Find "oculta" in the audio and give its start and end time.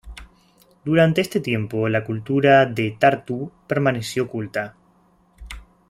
4.23-4.75